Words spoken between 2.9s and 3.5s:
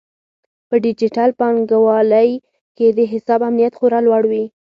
د حساب